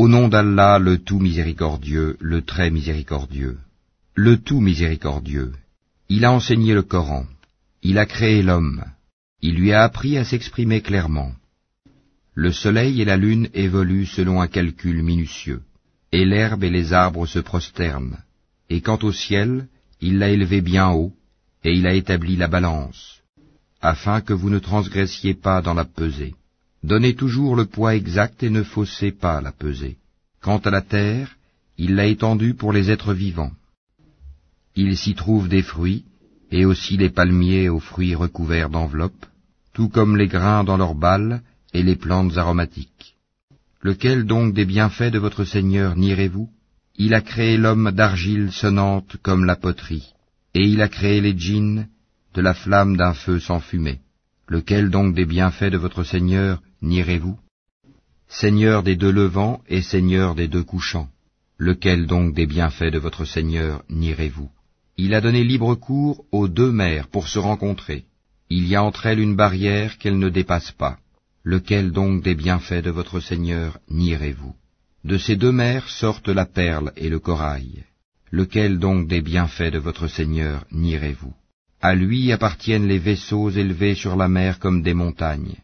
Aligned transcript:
Au 0.00 0.06
nom 0.06 0.28
d'Allah, 0.28 0.78
le 0.78 0.98
tout 0.98 1.18
miséricordieux, 1.18 2.16
le 2.20 2.42
très 2.42 2.70
miséricordieux. 2.70 3.58
Le 4.14 4.36
tout 4.36 4.60
miséricordieux. 4.60 5.50
Il 6.08 6.24
a 6.24 6.30
enseigné 6.30 6.72
le 6.72 6.84
Coran. 6.84 7.24
Il 7.82 7.98
a 7.98 8.06
créé 8.06 8.44
l'homme. 8.44 8.84
Il 9.42 9.56
lui 9.56 9.72
a 9.72 9.82
appris 9.82 10.16
à 10.16 10.24
s'exprimer 10.24 10.82
clairement. 10.82 11.32
Le 12.34 12.52
soleil 12.52 13.02
et 13.02 13.04
la 13.04 13.16
lune 13.16 13.48
évoluent 13.54 14.06
selon 14.06 14.40
un 14.40 14.46
calcul 14.46 15.02
minutieux, 15.02 15.62
et 16.12 16.24
l'herbe 16.24 16.62
et 16.62 16.70
les 16.70 16.92
arbres 16.92 17.26
se 17.26 17.40
prosternent. 17.40 18.18
Et 18.70 18.80
quant 18.82 19.00
au 19.02 19.10
ciel, 19.10 19.66
il 20.00 20.20
l'a 20.20 20.30
élevé 20.30 20.60
bien 20.60 20.90
haut, 20.90 21.12
et 21.64 21.72
il 21.72 21.88
a 21.88 21.94
établi 21.94 22.36
la 22.36 22.46
balance, 22.46 23.24
afin 23.80 24.20
que 24.20 24.32
vous 24.32 24.48
ne 24.48 24.60
transgressiez 24.60 25.34
pas 25.34 25.60
dans 25.60 25.74
la 25.74 25.84
pesée. 25.84 26.36
Donnez 26.82 27.14
toujours 27.14 27.56
le 27.56 27.66
poids 27.66 27.94
exact 27.94 28.42
et 28.42 28.50
ne 28.50 28.62
faussez 28.62 29.10
pas 29.10 29.40
la 29.40 29.52
pesée. 29.52 29.96
Quant 30.40 30.58
à 30.58 30.70
la 30.70 30.82
terre, 30.82 31.36
il 31.76 31.94
l'a 31.96 32.06
étendue 32.06 32.54
pour 32.54 32.72
les 32.72 32.90
êtres 32.90 33.14
vivants. 33.14 33.52
Il 34.76 34.96
s'y 34.96 35.14
trouve 35.14 35.48
des 35.48 35.62
fruits, 35.62 36.04
et 36.50 36.64
aussi 36.64 36.96
des 36.96 37.10
palmiers 37.10 37.68
aux 37.68 37.80
fruits 37.80 38.14
recouverts 38.14 38.70
d'enveloppes, 38.70 39.26
tout 39.72 39.88
comme 39.88 40.16
les 40.16 40.28
grains 40.28 40.64
dans 40.64 40.76
leurs 40.76 40.94
balles 40.94 41.42
et 41.74 41.82
les 41.82 41.96
plantes 41.96 42.36
aromatiques. 42.36 43.16
Lequel 43.82 44.24
donc 44.24 44.54
des 44.54 44.64
bienfaits 44.64 45.12
de 45.12 45.18
votre 45.18 45.44
Seigneur 45.44 45.96
nierez-vous? 45.96 46.48
Il 46.96 47.14
a 47.14 47.20
créé 47.20 47.56
l'homme 47.56 47.92
d'argile 47.92 48.50
sonnante 48.50 49.16
comme 49.22 49.44
la 49.44 49.56
poterie, 49.56 50.14
et 50.54 50.62
il 50.62 50.80
a 50.82 50.88
créé 50.88 51.20
les 51.20 51.36
djinns 51.36 51.86
de 52.34 52.40
la 52.40 52.54
flamme 52.54 52.96
d'un 52.96 53.14
feu 53.14 53.38
sans 53.38 53.60
fumée. 53.60 54.00
Lequel 54.48 54.90
donc 54.90 55.14
des 55.14 55.26
bienfaits 55.26 55.70
de 55.70 55.76
votre 55.76 56.02
Seigneur 56.02 56.60
nierez-vous? 56.82 57.38
Seigneur 58.28 58.82
des 58.82 58.96
deux 58.96 59.10
levants 59.10 59.62
et 59.68 59.82
Seigneur 59.82 60.34
des 60.34 60.48
deux 60.48 60.62
couchants, 60.62 61.08
lequel 61.56 62.06
donc 62.06 62.34
des 62.34 62.46
bienfaits 62.46 62.92
de 62.92 62.98
votre 62.98 63.24
Seigneur 63.24 63.82
nierez-vous? 63.88 64.50
Il 64.96 65.14
a 65.14 65.20
donné 65.20 65.44
libre 65.44 65.74
cours 65.74 66.24
aux 66.32 66.48
deux 66.48 66.72
mers 66.72 67.08
pour 67.08 67.28
se 67.28 67.38
rencontrer. 67.38 68.04
Il 68.50 68.66
y 68.66 68.74
a 68.76 68.82
entre 68.82 69.06
elles 69.06 69.20
une 69.20 69.36
barrière 69.36 69.98
qu'elles 69.98 70.18
ne 70.18 70.28
dépassent 70.28 70.72
pas. 70.72 70.98
Lequel 71.44 71.92
donc 71.92 72.22
des 72.22 72.34
bienfaits 72.34 72.84
de 72.84 72.90
votre 72.90 73.20
Seigneur 73.20 73.78
nierez-vous? 73.90 74.54
De 75.04 75.16
ces 75.18 75.36
deux 75.36 75.52
mers 75.52 75.88
sortent 75.88 76.28
la 76.28 76.46
perle 76.46 76.92
et 76.96 77.08
le 77.08 77.18
corail. 77.18 77.84
Lequel 78.30 78.78
donc 78.78 79.08
des 79.08 79.22
bienfaits 79.22 79.72
de 79.72 79.78
votre 79.78 80.08
Seigneur 80.08 80.64
nierez-vous? 80.72 81.34
À 81.80 81.94
lui 81.94 82.32
appartiennent 82.32 82.88
les 82.88 82.98
vaisseaux 82.98 83.50
élevés 83.50 83.94
sur 83.94 84.16
la 84.16 84.28
mer 84.28 84.58
comme 84.58 84.82
des 84.82 84.94
montagnes. 84.94 85.56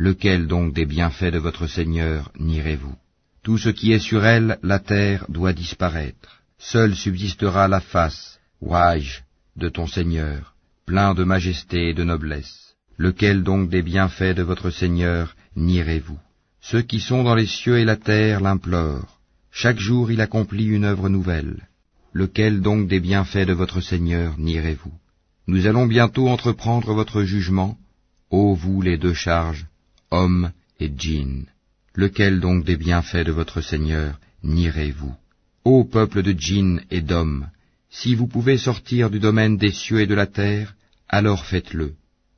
Lequel 0.00 0.46
donc 0.46 0.74
des 0.74 0.86
bienfaits 0.86 1.32
de 1.32 1.38
votre 1.38 1.66
Seigneur 1.66 2.30
nierez-vous? 2.38 2.94
Tout 3.42 3.58
ce 3.58 3.68
qui 3.68 3.90
est 3.90 3.98
sur 3.98 4.24
elle, 4.24 4.58
la 4.62 4.78
terre, 4.78 5.26
doit 5.28 5.52
disparaître. 5.52 6.42
Seule 6.56 6.94
subsistera 6.94 7.66
la 7.66 7.80
face, 7.80 8.38
Waj, 8.60 9.24
de 9.56 9.68
ton 9.68 9.88
Seigneur, 9.88 10.54
plein 10.86 11.14
de 11.14 11.24
majesté 11.24 11.88
et 11.88 11.94
de 11.94 12.04
noblesse. 12.04 12.76
Lequel 12.96 13.42
donc 13.42 13.70
des 13.70 13.82
bienfaits 13.82 14.36
de 14.36 14.42
votre 14.42 14.70
Seigneur 14.70 15.34
nierez-vous? 15.56 16.20
Ceux 16.60 16.82
qui 16.82 17.00
sont 17.00 17.24
dans 17.24 17.34
les 17.34 17.46
cieux 17.46 17.78
et 17.78 17.84
la 17.84 17.96
terre 17.96 18.40
l'implorent. 18.40 19.18
Chaque 19.50 19.80
jour 19.80 20.12
il 20.12 20.20
accomplit 20.20 20.66
une 20.66 20.84
œuvre 20.84 21.08
nouvelle. 21.08 21.66
Lequel 22.12 22.60
donc 22.60 22.86
des 22.86 23.00
bienfaits 23.00 23.48
de 23.48 23.52
votre 23.52 23.80
Seigneur 23.80 24.38
nierez-vous? 24.38 24.94
Nous 25.48 25.66
allons 25.66 25.86
bientôt 25.86 26.28
entreprendre 26.28 26.94
votre 26.94 27.24
jugement, 27.24 27.76
ô 28.30 28.54
vous 28.54 28.80
les 28.80 28.96
deux 28.96 29.14
charges, 29.14 29.66
hommes 30.10 30.52
et 30.80 30.90
djinns. 30.96 31.46
Lequel 31.94 32.40
donc 32.40 32.64
des 32.64 32.76
bienfaits 32.76 33.26
de 33.26 33.32
votre 33.32 33.60
Seigneur 33.60 34.18
nierez-vous? 34.42 35.14
Ô 35.64 35.84
peuple 35.84 36.22
de 36.22 36.32
djinns 36.32 36.80
et 36.90 37.00
d'hommes, 37.00 37.48
si 37.90 38.14
vous 38.14 38.26
pouvez 38.26 38.58
sortir 38.58 39.10
du 39.10 39.18
domaine 39.18 39.56
des 39.56 39.72
cieux 39.72 40.00
et 40.00 40.06
de 40.06 40.14
la 40.14 40.26
terre, 40.26 40.74
alors 41.08 41.44
faites-le, 41.44 41.94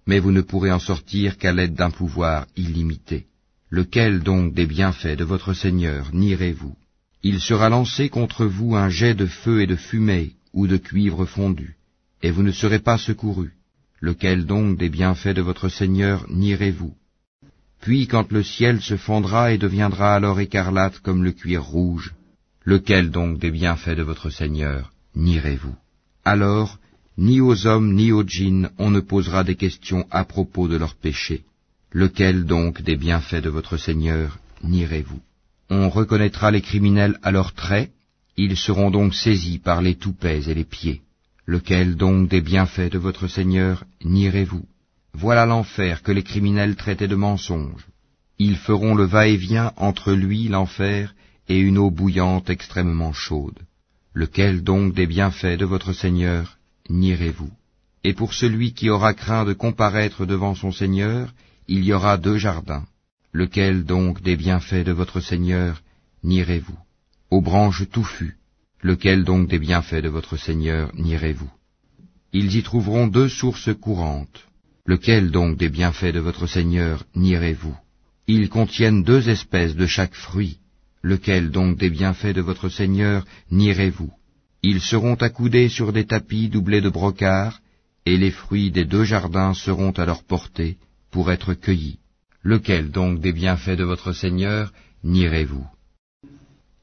mais 0.07 0.19
vous 0.19 0.33
ne 0.33 0.41
pourrez 0.41 0.73
en 0.73 0.79
sortir 0.79 1.39
qu'à 1.39 1.53
l'aide 1.53 1.75
d'un 1.75 1.91
pouvoir 1.91 2.47
illimité. 2.57 3.27
Lequel 3.69 4.21
donc 4.21 4.55
des 4.55 4.67
bienfaits 4.67 5.17
de 5.17 5.25
votre 5.25 5.53
Seigneur 5.53 6.11
nierez-vous? 6.13 6.77
Il 7.23 7.41
sera 7.41 7.69
lancé 7.69 8.09
contre 8.09 8.47
vous 8.47 8.75
un 8.77 8.89
jet 8.89 9.15
de 9.15 9.27
feu 9.27 9.61
et 9.61 9.67
de 9.67 9.77
fumée 9.77 10.33
ou 10.53 10.67
de 10.67 10.77
cuivre 10.77 11.27
fondu 11.27 11.77
et 12.23 12.31
vous 12.31 12.43
ne 12.43 12.53
serez 12.53 12.79
pas 12.81 12.99
secourus. 12.99 13.53
Lequel 14.01 14.47
donc 14.47 14.79
des 14.79 14.89
bienfaits 14.89 15.35
de 15.35 15.43
votre 15.43 15.69
Seigneur 15.69 16.27
nierez-vous? 16.31 16.95
Puis 17.81 18.07
quand 18.07 18.31
le 18.31 18.43
ciel 18.43 18.81
se 18.81 18.97
fondra 18.97 19.53
et 19.53 19.59
deviendra 19.59 20.15
alors 20.15 20.41
écarlate 20.41 20.99
comme 21.01 21.25
le 21.25 21.33
cuir 21.33 21.63
rouge, 21.63 22.13
lequel 22.65 23.11
donc 23.11 23.39
des 23.39 23.51
bienfaits 23.51 23.97
de 23.97 24.03
votre 24.03 24.31
Seigneur 24.31 24.93
nierez-vous? 25.17 25.75
Alors, 26.25 26.79
ni 27.17 27.41
aux 27.41 27.67
hommes 27.67 27.95
ni 27.95 28.13
aux 28.13 28.23
djinns 28.23 28.71
on 28.79 28.91
ne 28.91 29.01
posera 29.01 29.45
des 29.45 29.57
questions 29.57 30.07
à 30.11 30.25
propos 30.25 30.69
de 30.69 30.77
leurs 30.77 30.95
péchés. 30.95 31.43
Lequel 31.93 32.45
donc 32.45 32.83
des 32.83 32.97
bienfaits 32.97 33.43
de 33.43 33.49
votre 33.49 33.77
Seigneur 33.77 34.39
nierez-vous? 34.63 35.21
On 35.71 35.89
reconnaîtra 35.89 36.51
les 36.51 36.61
criminels 36.61 37.19
à 37.23 37.31
leurs 37.31 37.55
traits, 37.55 37.91
ils 38.37 38.57
seront 38.57 38.91
donc 38.91 39.15
saisis 39.15 39.59
par 39.59 39.81
les 39.81 39.95
toupets 39.95 40.49
et 40.49 40.55
les 40.55 40.65
pieds. 40.65 41.01
Lequel 41.47 41.97
donc 41.97 42.29
des 42.29 42.43
bienfaits 42.43 42.93
de 42.93 42.99
votre 42.99 43.27
Seigneur 43.27 43.85
nierez-vous? 44.05 44.67
Voilà 45.13 45.47
l'enfer 45.47 46.03
que 46.03 46.13
les 46.13 46.23
criminels 46.23 46.77
traitaient 46.77 47.09
de 47.09 47.17
mensonge. 47.17 47.87
Ils 48.39 48.57
feront 48.57 48.95
le 48.95 49.05
va-et-vient 49.05 49.73
entre 49.77 50.13
lui, 50.13 50.49
l'enfer, 50.49 51.15
et 51.49 51.59
une 51.59 51.79
eau 51.79 51.91
bouillante 51.91 52.49
extrêmement 52.49 53.13
chaude. 53.13 53.59
Lequel 54.15 54.63
donc 54.63 54.95
des 54.95 55.07
bienfaits 55.07 55.59
de 55.59 55.65
votre 55.65 55.93
Seigneur 55.93 56.59
nierez-vous? 56.89 57.51
Et 58.03 58.15
pour 58.15 58.35
celui 58.35 58.73
qui 58.73 58.89
aura 58.89 59.15
craint 59.15 59.45
de 59.45 59.53
comparaître 59.53 60.27
devant 60.27 60.55
son 60.55 60.73
Seigneur, 60.73 61.35
il 61.69 61.85
y 61.85 61.93
aura 61.93 62.17
deux 62.17 62.39
jardins. 62.39 62.87
Lequel 63.33 63.85
donc 63.85 64.23
des 64.23 64.37
bienfaits 64.37 64.85
de 64.87 64.93
votre 64.93 65.21
Seigneur 65.21 65.83
nierez-vous? 66.25 66.79
Aux 67.31 67.43
branches 67.43 67.89
touffues, 67.91 68.39
Lequel 68.83 69.25
donc 69.25 69.49
des 69.49 69.59
bienfaits 69.59 70.03
de 70.03 70.09
votre 70.09 70.39
Seigneur 70.39 70.91
nierez-vous? 70.95 71.51
Ils 72.33 72.57
y 72.57 72.63
trouveront 72.63 73.09
deux 73.09 73.29
sources 73.29 73.71
courantes. 73.79 74.47
Lequel 74.87 75.31
donc 75.31 75.59
des 75.59 75.69
bienfaits 75.69 76.15
de 76.15 76.21
votre 76.21 76.47
Seigneur 76.47 77.05
nierez-vous? 77.15 77.77
Ils 78.27 78.49
contiennent 78.49 79.03
deux 79.03 79.29
espèces 79.29 79.77
de 79.77 79.87
chaque 79.87 80.15
fruit. 80.15 80.59
Lequel 81.03 81.51
donc 81.51 81.79
des 81.79 81.91
bienfaits 81.91 82.35
de 82.35 82.41
votre 82.41 82.69
Seigneur 82.69 83.27
nierez-vous? 83.51 84.13
Ils 84.63 84.81
seront 84.81 85.15
accoudés 85.15 85.69
sur 85.69 85.93
des 85.93 86.07
tapis 86.07 86.49
doublés 86.49 86.81
de 86.81 86.91
brocart, 86.91 87.61
et 88.07 88.17
les 88.17 88.31
fruits 88.31 88.71
des 88.71 88.85
deux 88.85 89.05
jardins 89.05 89.55
seront 89.55 89.93
à 89.93 90.05
leur 90.05 90.23
portée 90.23 90.77
pour 91.11 91.31
être 91.31 91.55
cueillis. 91.55 91.99
Lequel 92.43 92.91
donc 92.91 93.21
des 93.21 93.33
bienfaits 93.33 93.77
de 93.77 93.85
votre 93.85 94.13
Seigneur 94.13 94.73
nierez-vous? 95.05 95.67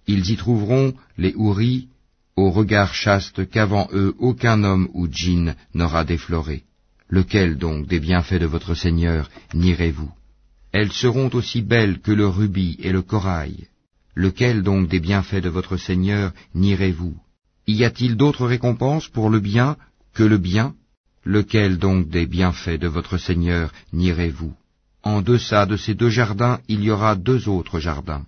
Ils 0.07 0.29
y 0.29 0.37
trouveront 0.37 0.93
les 1.17 1.33
houris 1.35 1.87
au 2.35 2.51
regard 2.51 2.93
chaste 2.93 3.49
qu'avant 3.49 3.87
eux 3.93 4.15
aucun 4.19 4.63
homme 4.63 4.87
ou 4.93 5.07
djinn 5.07 5.55
n'aura 5.73 6.05
défloré. 6.05 6.63
Lequel 7.09 7.57
donc 7.57 7.87
des 7.87 8.01
bienfaits 8.01 8.41
de 8.41 8.45
votre 8.45 8.73
Seigneur 8.75 9.29
nierez-vous 9.53 10.11
Elles 10.73 10.91
seront 10.91 11.29
aussi 11.33 11.61
belles 11.61 11.99
que 11.99 12.11
le 12.11 12.27
rubis 12.27 12.75
et 12.79 12.91
le 12.91 13.01
corail. 13.01 13.67
Lequel 14.13 14.61
donc 14.61 14.89
des 14.89 14.99
bienfaits 14.99 15.41
de 15.41 15.47
votre 15.49 15.77
Seigneur 15.77 16.33
nierez-vous 16.53 17.15
Y 17.65 17.85
a-t-il 17.85 18.17
d'autres 18.17 18.45
récompenses 18.45 19.07
pour 19.07 19.29
le 19.29 19.39
bien 19.39 19.77
que 20.13 20.23
le 20.23 20.37
bien? 20.37 20.75
Lequel 21.23 21.77
donc 21.77 22.09
des 22.09 22.25
bienfaits 22.25 22.79
de 22.79 22.87
votre 22.87 23.17
Seigneur 23.17 23.71
nierez-vous 23.93 24.53
En 25.01 25.21
deçà 25.21 25.65
de 25.65 25.77
ces 25.77 25.93
deux 25.93 26.09
jardins 26.09 26.59
il 26.67 26.83
y 26.83 26.91
aura 26.91 27.15
deux 27.15 27.47
autres 27.47 27.79
jardins. 27.79 28.25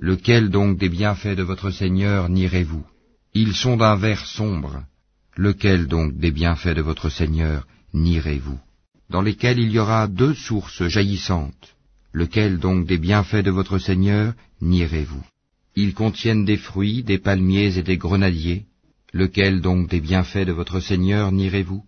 Lequel 0.00 0.50
donc 0.50 0.76
des 0.76 0.90
bienfaits 0.90 1.36
de 1.36 1.42
votre 1.42 1.70
Seigneur 1.70 2.28
nierez-vous 2.28 2.84
Ils 3.32 3.54
sont 3.54 3.78
d'un 3.78 3.96
vert 3.96 4.26
sombre. 4.26 4.82
Lequel 5.34 5.86
donc 5.86 6.18
des 6.18 6.30
bienfaits 6.30 6.76
de 6.76 6.82
votre 6.82 7.08
Seigneur 7.08 7.66
nierez-vous 7.94 8.58
Dans 9.10 9.20
lesquels 9.20 9.58
il 9.58 9.70
y 9.70 9.78
aura 9.78 10.08
deux 10.08 10.34
sources 10.34 10.86
jaillissantes. 10.88 11.76
Lequel 12.12 12.58
donc 12.58 12.86
des 12.86 12.98
bienfaits 12.98 13.44
de 13.44 13.50
votre 13.50 13.78
Seigneur 13.78 14.34
nierez-vous? 14.60 15.24
Ils 15.76 15.94
contiennent 15.94 16.44
des 16.44 16.56
fruits, 16.56 17.02
des 17.02 17.18
palmiers 17.18 17.78
et 17.78 17.82
des 17.82 17.96
grenadiers. 17.96 18.64
Lequel 19.12 19.60
donc 19.60 19.88
des 19.88 20.00
bienfaits 20.00 20.46
de 20.46 20.52
votre 20.52 20.80
Seigneur 20.80 21.32
nierez-vous? 21.32 21.84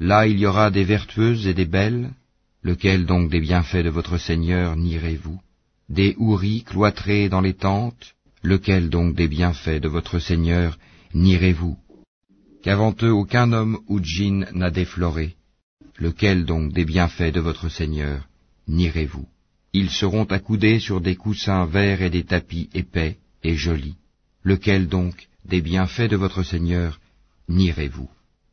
Là 0.00 0.26
il 0.26 0.38
y 0.38 0.46
aura 0.46 0.70
des 0.70 0.84
vertueuses 0.84 1.46
et 1.46 1.54
des 1.54 1.66
belles. 1.66 2.10
Lequel 2.62 3.06
donc 3.06 3.30
des 3.30 3.40
bienfaits 3.40 3.84
de 3.84 3.90
votre 3.90 4.18
Seigneur 4.18 4.76
nierez-vous? 4.76 5.40
Des 5.88 6.14
houris 6.18 6.64
cloîtrés 6.64 7.28
dans 7.28 7.42
les 7.42 7.54
tentes, 7.54 8.14
lequel 8.42 8.90
donc 8.90 9.14
des 9.14 9.28
bienfaits 9.28 9.80
de 9.80 9.88
votre 9.88 10.18
Seigneur 10.18 10.78
nierez-vous? 11.14 11.76
Qu'avant 12.62 12.94
eux 13.02 13.12
aucun 13.12 13.52
homme 13.52 13.78
ou 13.88 14.00
djinn 14.02 14.48
n'a 14.54 14.70
défloré, 14.70 15.36
lequel 15.98 16.44
donc 16.44 16.72
des 16.72 16.84
bienfaits 16.84 17.32
de 17.32 17.40
votre 17.40 17.68
Seigneur 17.68 18.28
nierez-vous 18.68 19.28
Ils 19.72 19.90
seront 19.90 20.24
accoudés 20.24 20.80
sur 20.80 21.00
des 21.00 21.16
coussins 21.16 21.66
verts 21.66 22.02
et 22.02 22.10
des 22.10 22.24
tapis 22.24 22.68
épais, 22.74 23.18
et 23.42 23.56
joli. 23.56 23.96
Lequel 24.42 24.88
donc 24.88 25.28
des 25.44 25.60
bienfaits 25.60 26.10
de 26.10 26.16
votre 26.16 26.42
Seigneur 26.42 27.00
nierez-vous 27.48 28.10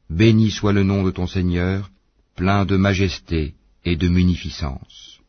Béni 0.09 0.51
soit 0.51 0.73
le 0.73 0.83
nom 0.83 1.03
de 1.03 1.11
ton 1.11 1.27
Seigneur, 1.27 1.89
plein 2.35 2.65
de 2.65 2.75
majesté 2.75 3.53
et 3.85 3.95
de 3.95 4.09
munificence. 4.09 5.20